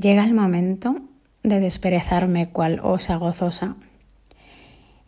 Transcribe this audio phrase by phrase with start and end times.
[0.00, 0.94] Llega el momento
[1.42, 3.74] de desperezarme cual osa gozosa,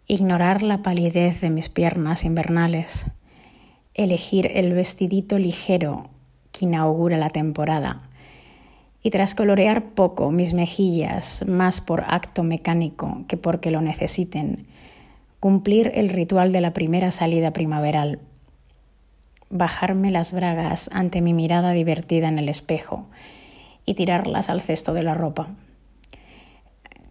[0.08, 3.06] ignorar la palidez de mis piernas invernales,
[3.94, 6.08] elegir el vestidito ligero
[6.50, 8.02] que inaugura la temporada
[9.00, 14.66] y tras colorear poco mis mejillas, más por acto mecánico que porque lo necesiten,
[15.38, 18.18] cumplir el ritual de la primera salida primaveral,
[19.50, 23.06] bajarme las bragas ante mi mirada divertida en el espejo
[23.84, 25.48] y tirarlas al cesto de la ropa.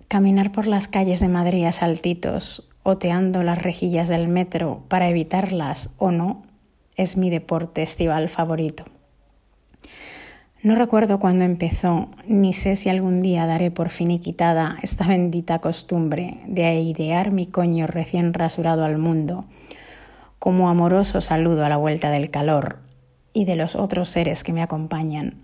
[0.08, 5.94] Caminar por las calles de Madrid a saltitos, oteando las rejillas del metro para evitarlas
[5.98, 6.44] o no,
[6.96, 8.86] es mi deporte estival favorito.
[10.62, 16.42] No recuerdo cuándo empezó, ni sé si algún día daré por finiquitada esta bendita costumbre
[16.48, 19.46] de airear mi coño recién rasurado al mundo,
[20.38, 22.80] como amoroso saludo a la vuelta del calor
[23.32, 25.36] y de los otros seres que me acompañan,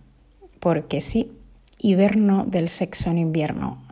[0.66, 1.32] porque sí,
[1.78, 3.84] hiberno del sexo en invierno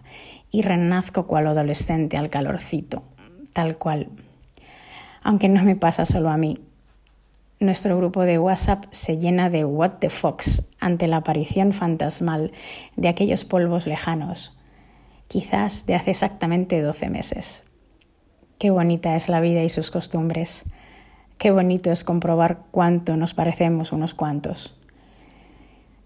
[0.49, 3.03] y renazco cual adolescente al calorcito,
[3.53, 4.09] tal cual.
[5.21, 6.57] Aunque no me pasa solo a mí,
[7.59, 12.51] nuestro grupo de WhatsApp se llena de what the fox ante la aparición fantasmal
[12.95, 14.57] de aquellos polvos lejanos,
[15.27, 17.65] quizás de hace exactamente 12 meses.
[18.57, 20.63] Qué bonita es la vida y sus costumbres.
[21.37, 24.75] Qué bonito es comprobar cuánto nos parecemos unos cuantos.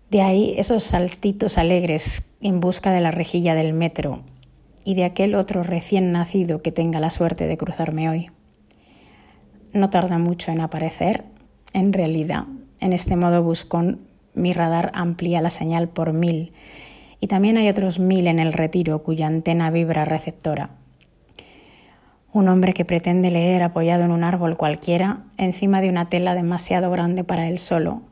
[0.10, 4.22] De ahí esos saltitos alegres en busca de la rejilla del metro
[4.86, 8.30] y de aquel otro recién nacido que tenga la suerte de cruzarme hoy.
[9.74, 11.26] No tarda mucho en aparecer
[11.74, 12.46] en realidad,
[12.80, 14.00] en este modo buscón,
[14.34, 16.54] mi radar amplía la señal por mil
[17.20, 20.70] y también hay otros mil en el retiro cuya antena vibra receptora.
[22.32, 26.92] Un hombre que pretende leer apoyado en un árbol cualquiera, encima de una tela demasiado
[26.92, 28.04] grande para él solo,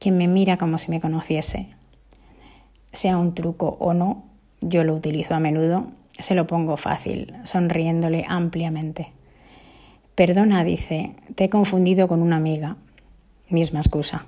[0.00, 1.68] quien me mira como si me conociese.
[2.92, 4.24] Sea un truco o no,
[4.60, 5.86] yo lo utilizo a menudo,
[6.18, 9.12] se lo pongo fácil, sonriéndole ampliamente.
[10.16, 12.76] Perdona, dice, te he confundido con una amiga
[13.48, 14.26] misma excusa.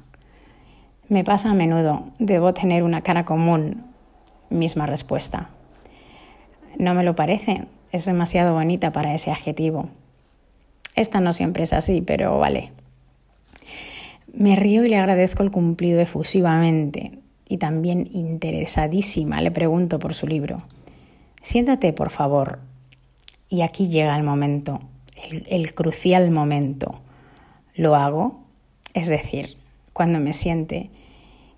[1.09, 3.85] Me pasa a menudo, debo tener una cara común,
[4.51, 5.49] misma respuesta.
[6.79, 9.89] No me lo parece, es demasiado bonita para ese adjetivo.
[10.95, 12.73] Esta no siempre es así, pero vale.
[14.43, 20.27] Me río y le agradezco el cumplido efusivamente y también interesadísima le pregunto por su
[20.27, 20.57] libro.
[21.41, 22.59] Siéntate, por favor.
[23.49, 24.81] Y aquí llega el momento,
[25.31, 26.99] el, el crucial momento.
[27.77, 28.41] ¿Lo hago?
[28.95, 29.59] Es decir,
[29.93, 30.91] cuando me siente,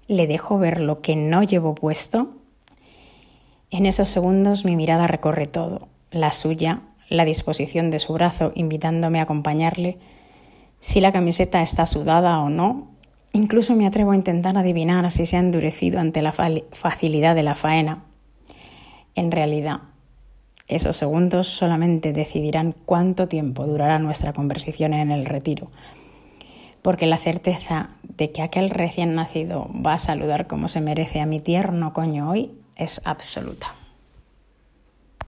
[0.07, 2.35] le dejo ver lo que no llevo puesto.
[3.71, 9.21] En esos segundos mi mirada recorre todo, la suya, la disposición de su brazo invitándome
[9.21, 9.97] a acompañarle,
[10.85, 12.89] si la camiseta está sudada o no.
[13.33, 16.35] Incluso me atrevo a intentar adivinar si se ha endurecido ante la
[16.73, 18.05] facilidad de la faena.
[19.15, 19.79] En realidad,
[20.69, 25.71] esos segundos solamente decidirán cuánto tiempo durará nuestra conversación en el retiro
[26.83, 31.25] porque la certeza de que aquel recién nacido va a saludar como se merece a
[31.25, 33.75] mi tierno coño hoy es absoluta.